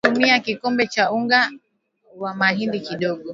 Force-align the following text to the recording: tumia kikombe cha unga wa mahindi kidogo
tumia 0.03 0.39
kikombe 0.39 0.87
cha 0.87 1.11
unga 1.11 1.51
wa 2.17 2.33
mahindi 2.33 2.79
kidogo 2.79 3.29